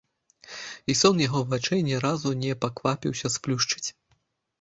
[0.93, 3.85] І сон яго вачэй ні разу не паквапіўся сплюшчыць.